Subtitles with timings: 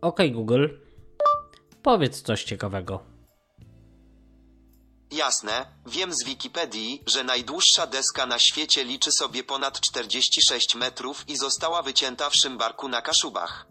[0.00, 0.68] OK Google,
[1.82, 3.00] powiedz coś ciekawego.
[5.12, 11.36] Jasne, wiem z Wikipedii, że najdłuższa deska na świecie liczy sobie ponad 46 metrów i
[11.36, 13.66] została wycięta w Szymbarku na Kaszubach.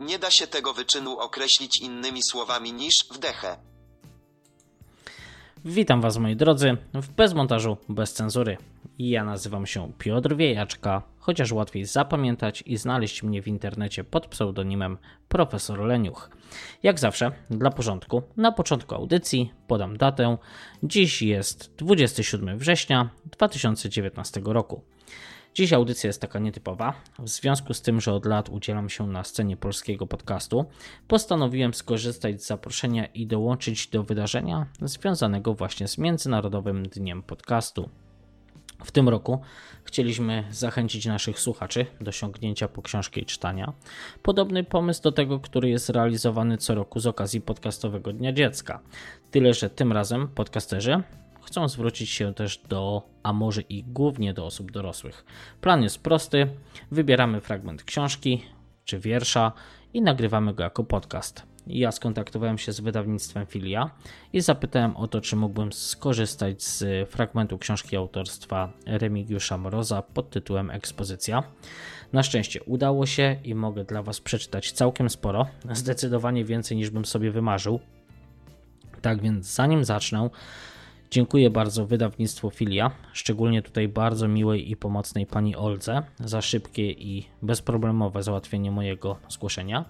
[0.00, 3.56] Nie da się tego wyczynu określić innymi słowami niż wdechę.
[5.64, 8.56] Witam Was moi drodzy w Bezmontażu bez cenzury.
[8.98, 14.98] Ja nazywam się Piotr Wiejaczka, chociaż łatwiej zapamiętać i znaleźć mnie w internecie pod pseudonimem
[15.28, 16.30] Profesor Leniuch.
[16.82, 20.38] Jak zawsze, dla porządku, na początku audycji podam datę.
[20.82, 24.82] Dziś jest 27 września 2019 roku.
[25.54, 26.94] Dziś audycja jest taka nietypowa.
[27.18, 30.64] W związku z tym, że od lat udzielam się na scenie polskiego podcastu,
[31.08, 37.88] postanowiłem skorzystać z zaproszenia i dołączyć do wydarzenia związanego właśnie z Międzynarodowym Dniem Podcastu.
[38.84, 39.40] W tym roku
[39.84, 43.72] chcieliśmy zachęcić naszych słuchaczy do sięgnięcia po książki i czytania.
[44.22, 48.80] Podobny pomysł do tego, który jest realizowany co roku z okazji podcastowego Dnia Dziecka.
[49.30, 51.02] Tyle, że tym razem podcasterzy
[51.42, 55.24] chcą zwrócić się też do, a może i głównie do osób dorosłych.
[55.60, 56.48] Plan jest prosty:
[56.90, 58.42] wybieramy fragment książki
[58.84, 59.52] czy wiersza
[59.94, 61.42] i nagrywamy go jako podcast.
[61.68, 63.90] Ja skontaktowałem się z wydawnictwem Filia
[64.32, 70.70] i zapytałem o to, czy mógłbym skorzystać z fragmentu książki autorstwa Remigiusza Mroza pod tytułem
[70.70, 71.42] Ekspozycja.
[72.12, 77.04] Na szczęście udało się i mogę dla Was przeczytać całkiem sporo, zdecydowanie więcej niż bym
[77.04, 77.80] sobie wymarzył.
[79.02, 80.30] Tak więc, zanim zacznę,
[81.10, 87.26] Dziękuję bardzo wydawnictwu Filia, szczególnie tutaj bardzo miłej i pomocnej pani Olce za szybkie i
[87.42, 89.84] bezproblemowe załatwienie mojego zgłoszenia.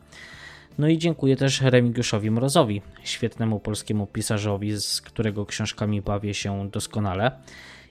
[0.79, 7.41] No i dziękuję też Remigiuszowi Mrozowi, świetnemu polskiemu pisarzowi, z którego książkami bawię się doskonale.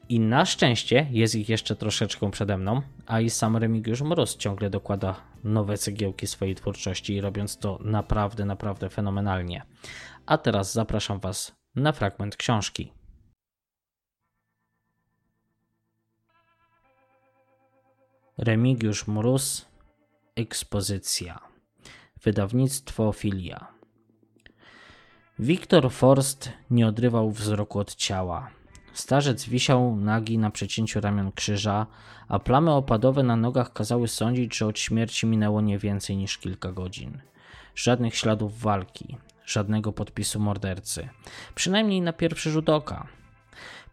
[0.10, 4.70] I na szczęście jest ich jeszcze troszeczkę przede mną, a i sam Remigiusz Mroz ciągle
[4.70, 9.64] dokłada nowe cegiełki swojej twórczości, robiąc to naprawdę, naprawdę fenomenalnie.
[10.26, 12.92] A teraz zapraszam Was na fragment książki.
[18.38, 19.66] Remigiusz Mróz
[20.36, 21.47] Ekspozycja
[22.28, 23.68] Wydawnictwo Filia
[25.40, 28.50] Wiktor Forst nie odrywał wzroku od ciała.
[28.94, 31.88] Starzec wisiał nagi na przecięciu ramion krzyża,
[32.28, 36.72] a plamy opadowe na nogach kazały sądzić, że od śmierci minęło nie więcej niż kilka
[36.72, 37.22] godzin.
[37.76, 41.10] Żadnych śladów walki, żadnego podpisu mordercy,
[41.56, 43.08] przynajmniej na pierwszy rzut oka.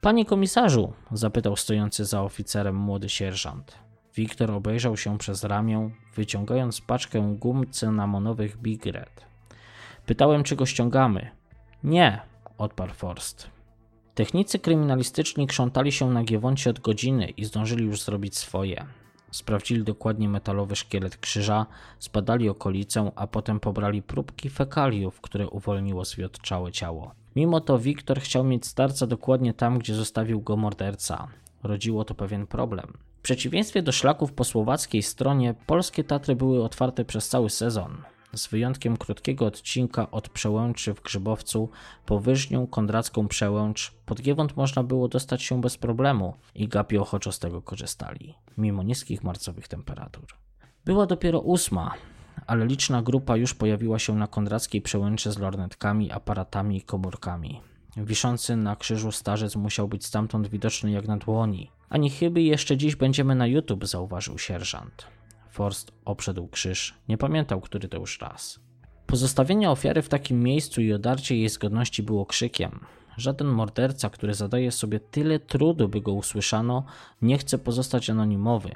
[0.01, 3.84] Panie komisarzu, zapytał stojący za oficerem młody sierżant.
[4.17, 9.25] Wiktor obejrzał się przez ramię, wyciągając paczkę gum cynamonowych Big Red.
[10.07, 11.31] Pytałem, czy go ściągamy.
[11.85, 12.21] Nie,
[12.59, 13.51] odparł Forst.
[14.15, 18.87] Technicy kryminalistyczni krzątali się na Giewoncie od godziny i zdążyli już zrobić swoje.
[19.31, 21.67] Sprawdzili dokładnie metalowy szkielet krzyża,
[22.01, 27.15] zbadali okolicę, a potem pobrali próbki fekaliów, które uwolniło zwiotczałe ciało.
[27.37, 31.29] Mimo to Wiktor chciał mieć starca dokładnie tam, gdzie zostawił go morderca.
[31.63, 32.93] Rodziło to pewien problem.
[33.25, 38.03] Przeciwieństwie do szlaków po słowackiej stronie, polskie Tatry były otwarte przez cały sezon.
[38.35, 41.71] Z wyjątkiem krótkiego odcinka od przełęczy w Grzybowcu
[42.07, 47.33] po Wyżnią Kondracką Przełęcz pod Giewont można było dostać się bez problemu i gapi ochoczo
[47.33, 50.27] z tego korzystali, mimo niskich marcowych temperatur.
[50.85, 51.95] Była dopiero ósma,
[52.47, 57.61] ale liczna grupa już pojawiła się na Kondrackiej Przełęczy z lornetkami, aparatami i komórkami.
[57.97, 61.71] Wiszący na krzyżu starzec musiał być stamtąd widoczny jak na dłoni.
[61.89, 65.07] Ani chyby jeszcze dziś będziemy na YouTube, zauważył sierżant.
[65.51, 66.95] Forst obszedł krzyż.
[67.09, 68.61] Nie pamiętał, który to już raz.
[69.07, 72.81] Pozostawienie ofiary w takim miejscu i odarcie jej zgodności było krzykiem.
[73.17, 76.85] Żaden morderca, który zadaje sobie tyle trudu, by go usłyszano,
[77.23, 78.71] nie chce pozostać anonimowy.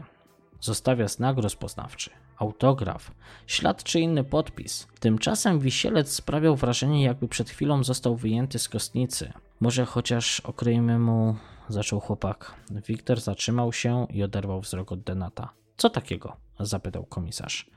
[0.61, 3.11] Zostawia znak rozpoznawczy, autograf,
[3.47, 4.87] ślad czy inny podpis.
[5.01, 9.33] Tymczasem wisielec sprawiał wrażenie, jakby przed chwilą został wyjęty z kostnicy.
[9.61, 11.37] Może chociaż okryjmy mu
[11.69, 12.55] zaczął chłopak.
[12.71, 15.53] Wiktor zatrzymał się i oderwał wzrok od Denata.
[15.77, 16.37] Co takiego?
[16.61, 17.71] zapytał komisarz.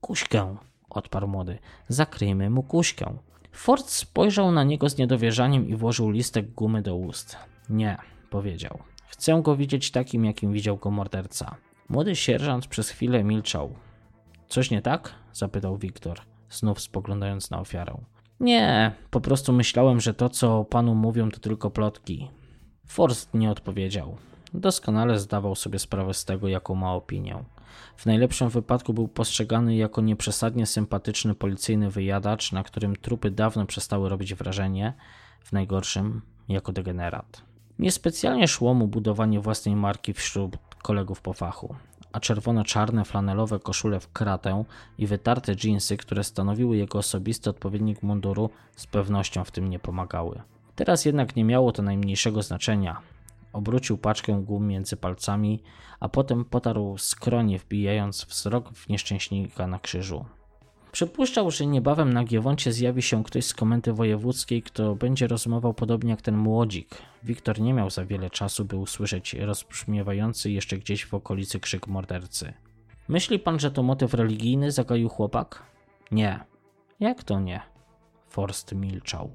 [0.00, 0.56] Kuśkę,
[0.90, 1.58] odparł młody.
[1.88, 3.18] Zakryjmy mu kuśkę.
[3.52, 7.36] Ford spojrzał na niego z niedowierzaniem i włożył listek gumy do ust.
[7.68, 7.96] Nie,
[8.30, 8.78] powiedział.
[9.06, 11.56] Chcę go widzieć takim, jakim widział go morderca.
[11.88, 13.74] Młody sierżant przez chwilę milczał.
[14.48, 15.14] Coś nie tak?
[15.32, 16.20] zapytał Wiktor,
[16.50, 17.98] znów spoglądając na ofiarę.
[18.40, 22.30] Nie, po prostu myślałem, że to, co panu mówią, to tylko plotki.
[22.86, 24.16] Forst nie odpowiedział.
[24.54, 27.44] Doskonale zdawał sobie sprawę z tego, jaką ma opinię.
[27.96, 34.08] W najlepszym wypadku był postrzegany jako nieprzesadnie sympatyczny policyjny wyjadacz, na którym trupy dawno przestały
[34.08, 34.92] robić wrażenie,
[35.40, 37.42] w najgorszym jako degenerat.
[37.78, 41.74] Niespecjalnie szło mu budowanie własnej marki wśród kolegów po fachu,
[42.12, 44.64] a czerwono-czarne flanelowe koszule w kratę
[44.98, 50.42] i wytarte dżinsy, które stanowiły jego osobisty odpowiednik munduru, z pewnością w tym nie pomagały.
[50.74, 53.00] Teraz jednak nie miało to najmniejszego znaczenia.
[53.52, 55.62] Obrócił paczkę gum między palcami,
[56.00, 60.24] a potem potarł skronie, wbijając wzrok w nieszczęśnika na krzyżu.
[60.98, 66.10] Przypuszczał, że niebawem na Giewoncie zjawi się ktoś z komendy wojewódzkiej, kto będzie rozmował podobnie
[66.10, 66.88] jak ten młodzik.
[67.22, 72.52] Wiktor nie miał za wiele czasu, by usłyszeć rozbrzmiewający jeszcze gdzieś w okolicy krzyk mordercy.
[73.08, 74.72] Myśli pan, że to motyw religijny?
[74.72, 75.62] zagaił chłopak.
[76.10, 76.40] Nie.
[77.00, 77.60] Jak to nie?
[78.28, 79.30] Forst milczał.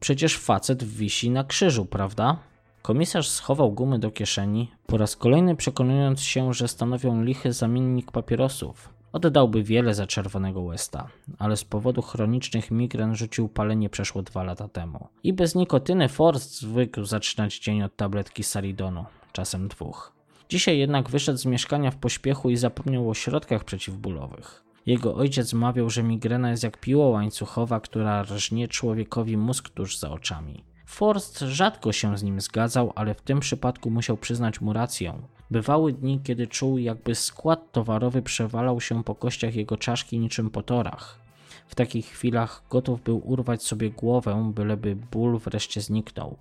[0.00, 2.36] Przecież facet wisi na krzyżu, prawda?
[2.82, 9.01] Komisarz schował gumy do kieszeni, po raz kolejny przekonując się, że stanowią lichy zamiennik papierosów.
[9.12, 14.68] Oddałby wiele za czerwonego Westa, ale z powodu chronicznych migren rzucił palenie przeszło dwa lata
[14.68, 15.08] temu.
[15.22, 20.12] I bez nikotyny Forst zwykł zaczynać dzień od tabletki Saridonu, czasem dwóch.
[20.48, 24.64] Dzisiaj jednak wyszedł z mieszkania w pośpiechu i zapomniał o środkach przeciwbólowych.
[24.86, 30.10] Jego ojciec mawiał, że migrena jest jak piła łańcuchowa, która rżnie człowiekowi mózg tuż za
[30.10, 30.64] oczami.
[30.92, 35.22] Forst rzadko się z nim zgadzał, ale w tym przypadku musiał przyznać mu rację.
[35.50, 40.62] Bywały dni, kiedy czuł, jakby skład towarowy przewalał się po kościach jego czaszki niczym po
[40.62, 41.18] torach.
[41.66, 46.36] W takich chwilach gotów był urwać sobie głowę, byleby ból wreszcie zniknął.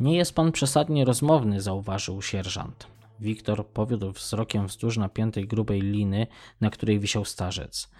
[0.00, 2.86] Nie jest pan przesadnie rozmowny, zauważył sierżant.
[3.20, 6.26] Wiktor powiódł wzrokiem wzdłuż napiętej grubej liny,
[6.60, 7.90] na której wisiał starzec.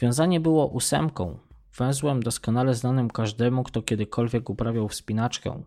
[0.00, 1.38] Wiązanie było ósemką,
[1.80, 5.62] węzłem doskonale znanym każdemu, kto kiedykolwiek uprawiał wspinaczkę.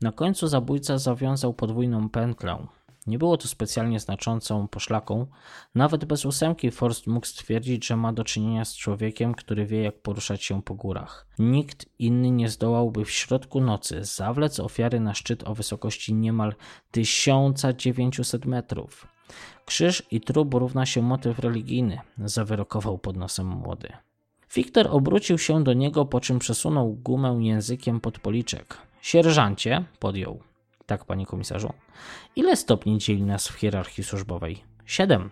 [0.00, 2.66] Na końcu zabójca zawiązał podwójną pętlę.
[3.06, 5.26] Nie było to specjalnie znaczącą poszlaką.
[5.74, 10.02] Nawet bez ósemki Forst mógł stwierdzić, że ma do czynienia z człowiekiem, który wie jak
[10.02, 11.26] poruszać się po górach.
[11.38, 16.54] Nikt inny nie zdołałby w środku nocy zawlec ofiary na szczyt o wysokości niemal
[16.90, 19.06] 1900 metrów.
[19.64, 23.88] Krzyż i trup równa się motyw religijny, zawyrokował pod nosem młody.
[24.54, 28.78] Wiktor obrócił się do niego, po czym przesunął gumę językiem pod policzek.
[29.02, 30.40] Sierżancie, podjął.
[30.86, 31.72] Tak, panie komisarzu.
[32.36, 34.64] Ile stopni dzieli nas w hierarchii służbowej?
[34.86, 35.30] Siedem.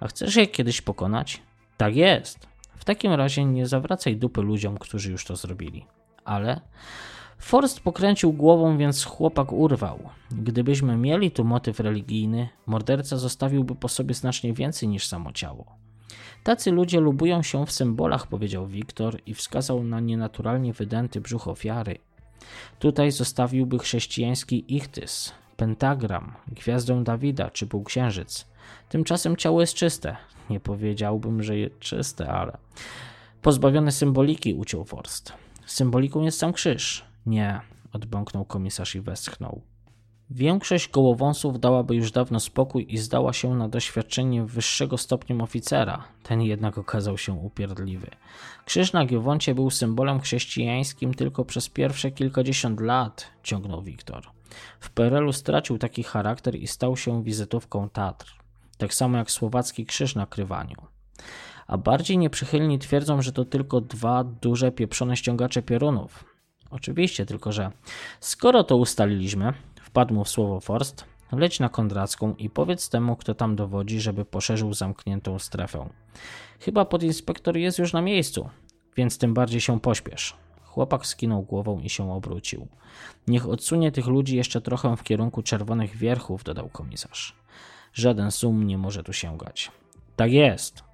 [0.00, 1.42] A chcesz je kiedyś pokonać?
[1.76, 2.46] Tak jest.
[2.76, 5.86] W takim razie nie zawracaj dupy ludziom, którzy już to zrobili.
[6.24, 6.60] Ale
[7.42, 9.98] Forst pokręcił głową, więc chłopak urwał.
[10.30, 15.81] Gdybyśmy mieli tu motyw religijny, morderca zostawiłby po sobie znacznie więcej niż samo ciało.
[16.44, 21.98] Tacy ludzie lubują się w symbolach, powiedział Wiktor i wskazał na nienaturalnie wydęty brzuch ofiary.
[22.78, 28.46] Tutaj zostawiłby chrześcijański ichtys, pentagram, gwiazdę Dawida czy półksiężyc.
[28.88, 30.16] Tymczasem ciało jest czyste.
[30.50, 32.58] Nie powiedziałbym, że jest czyste, ale.
[33.42, 35.32] Pozbawione symboliki, uciął Forst.
[35.66, 37.04] Symboliką jest sam krzyż.
[37.26, 37.60] Nie,
[37.92, 39.60] odbąknął komisarz i westchnął.
[40.34, 46.04] Większość gołowąsów dałaby już dawno spokój i zdała się na doświadczenie wyższego stopniem oficera.
[46.22, 48.10] Ten jednak okazał się upierdliwy.
[48.64, 54.26] Krzyż na Giewoncie był symbolem chrześcijańskim tylko przez pierwsze kilkadziesiąt lat, ciągnął Wiktor.
[54.80, 58.36] W PRL-u stracił taki charakter i stał się wizytówką Tatr.
[58.78, 60.76] Tak samo jak słowacki krzyż na krywaniu.
[61.66, 66.24] A bardziej nieprzychylni twierdzą, że to tylko dwa duże pieprzone ściągacze piorunów.
[66.70, 67.70] Oczywiście, tylko że
[68.20, 69.52] skoro to ustaliliśmy,
[69.92, 71.04] Wpadł mu w słowo Forst.
[71.32, 75.88] Leć na Kondracką i powiedz temu, kto tam dowodzi, żeby poszerzył zamkniętą strefę.
[76.60, 78.48] Chyba podinspektor jest już na miejscu,
[78.96, 80.36] więc tym bardziej się pośpiesz.
[80.64, 82.68] Chłopak skinął głową i się obrócił.
[83.28, 87.36] Niech odsunie tych ludzi jeszcze trochę w kierunku czerwonych wierchów, dodał komisarz.
[87.94, 89.70] Żaden sum nie może tu sięgać.
[90.16, 90.84] Tak jest.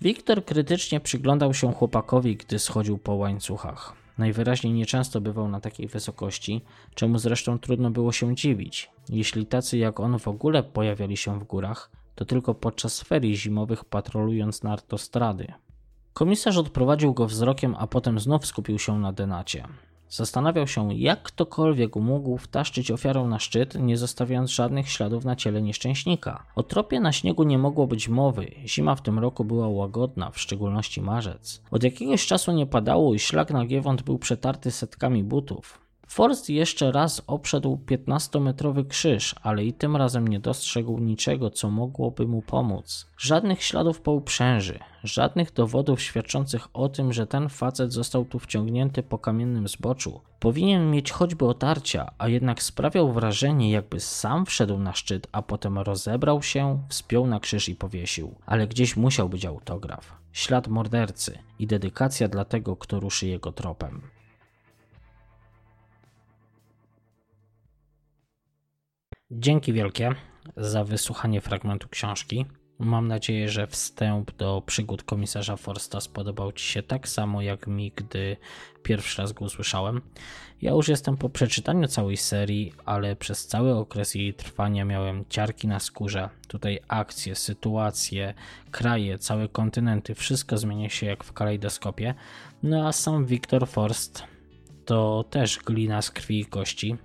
[0.00, 4.03] Wiktor krytycznie przyglądał się chłopakowi, gdy schodził po łańcuchach.
[4.18, 8.90] Najwyraźniej nieczęsto bywał na takiej wysokości, czemu zresztą trudno było się dziwić.
[9.08, 13.84] Jeśli tacy jak on w ogóle pojawiali się w górach, to tylko podczas ferii zimowych
[13.84, 15.52] patrolując na autostrady.
[16.12, 19.64] Komisarz odprowadził go wzrokiem, a potem znów skupił się na denacie.
[20.14, 25.62] Zastanawiał się, jak ktokolwiek mógł wtaszczyć ofiarę na szczyt, nie zostawiając żadnych śladów na ciele
[25.62, 26.44] nieszczęśnika.
[26.56, 28.50] O tropie na śniegu nie mogło być mowy.
[28.66, 31.62] Zima w tym roku była łagodna, w szczególności marzec.
[31.70, 35.83] Od jakiegoś czasu nie padało i szlak na Giewont był przetarty setkami butów.
[36.14, 42.26] Forst jeszcze raz obszedł 15-metrowy krzyż, ale i tym razem nie dostrzegł niczego, co mogłoby
[42.26, 43.06] mu pomóc.
[43.18, 49.02] Żadnych śladów po uprzęży, żadnych dowodów świadczących o tym, że ten facet został tu wciągnięty
[49.02, 50.20] po kamiennym zboczu.
[50.40, 55.78] Powinien mieć choćby otarcia, a jednak sprawiał wrażenie, jakby sam wszedł na szczyt, a potem
[55.78, 58.34] rozebrał się, wspiął na krzyż i powiesił.
[58.46, 64.13] Ale gdzieś musiał być autograf, ślad mordercy i dedykacja dla tego, kto ruszy jego tropem.
[69.30, 70.14] Dzięki wielkie
[70.56, 72.46] za wysłuchanie fragmentu książki.
[72.78, 77.92] Mam nadzieję, że wstęp do przygód komisarza Forsta spodobał Ci się tak samo jak mi,
[77.96, 78.36] gdy
[78.82, 80.00] pierwszy raz go usłyszałem.
[80.62, 85.68] Ja już jestem po przeczytaniu całej serii, ale przez cały okres jej trwania miałem ciarki
[85.68, 86.28] na skórze.
[86.48, 88.34] Tutaj akcje, sytuacje,
[88.70, 92.14] kraje, całe kontynenty, wszystko zmienia się jak w kalejdoskopie.
[92.62, 94.24] No a sam Victor Forst
[94.84, 96.96] to też glina z krwi i kości.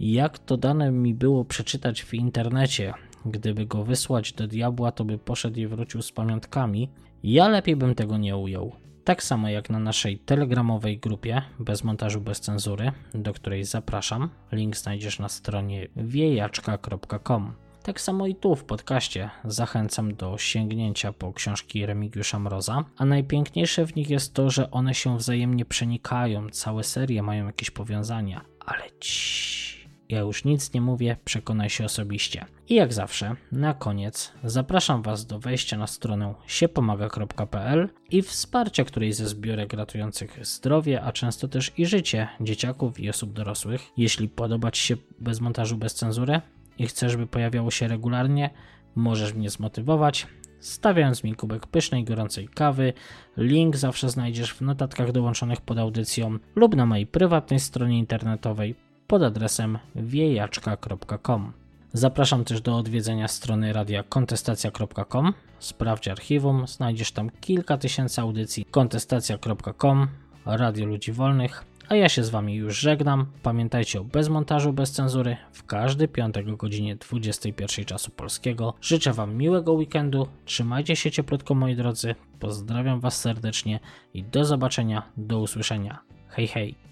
[0.00, 2.94] Jak to dane mi było przeczytać w internecie,
[3.26, 6.90] Gdyby go wysłać do diabła, to by poszedł i wrócił z pamiątkami.
[7.22, 8.72] Ja lepiej bym tego nie ujął.
[9.04, 14.30] Tak samo jak na naszej telegramowej grupie bez montażu, bez cenzury, do której zapraszam.
[14.52, 17.52] Link znajdziesz na stronie wiejaczka.com.
[17.82, 23.86] Tak samo i tu w podcaście zachęcam do sięgnięcia po książki Remigiusza Mroza, a najpiękniejsze
[23.86, 28.82] w nich jest to, że one się wzajemnie przenikają, całe serie mają jakieś powiązania, ale
[29.00, 29.79] ci
[30.10, 32.44] ja już nic nie mówię, przekonaj się osobiście.
[32.68, 39.14] I jak zawsze, na koniec zapraszam Was do wejścia na stronę siepomaga.pl i wsparcia którejś
[39.14, 43.82] ze zbiorek ratujących zdrowie, a często też i życie dzieciaków i osób dorosłych.
[43.96, 46.40] Jeśli podoba Ci się bez montażu, bez cenzury
[46.78, 48.50] i chcesz, by pojawiało się regularnie,
[48.94, 50.26] możesz mnie zmotywować
[50.60, 52.92] stawiając mi kubek pysznej, gorącej kawy.
[53.36, 58.74] Link zawsze znajdziesz w notatkach dołączonych pod audycją lub na mojej prywatnej stronie internetowej
[59.10, 61.52] pod adresem wiejaczka.com.
[61.92, 65.34] Zapraszam też do odwiedzenia strony radia kontestacja.com.
[65.58, 68.64] Sprawdź archiwum, znajdziesz tam kilka tysięcy audycji.
[68.70, 70.08] kontestacja.com,
[70.46, 71.64] Radio Ludzi Wolnych.
[71.88, 73.26] A ja się z Wami już żegnam.
[73.42, 78.74] Pamiętajcie o bez montażu, bez cenzury w każdy piątek o godzinie 21 czasu polskiego.
[78.80, 80.26] Życzę Wam miłego weekendu.
[80.44, 82.14] Trzymajcie się cieplutko moi drodzy.
[82.38, 83.80] Pozdrawiam Was serdecznie
[84.14, 85.98] i do zobaczenia, do usłyszenia.
[86.28, 86.89] Hej hej.